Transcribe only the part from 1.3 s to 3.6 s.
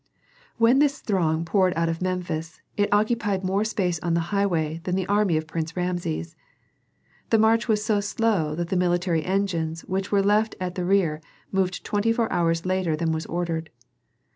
poured out of Memphis, it occupied